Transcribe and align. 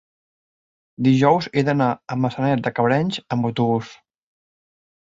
dijous 1.07 1.49
he 1.61 1.65
d'anar 1.67 1.91
a 2.15 2.19
Maçanet 2.23 2.65
de 2.69 2.75
Cabrenys 2.81 3.25
amb 3.37 3.51
autobús. 3.53 3.95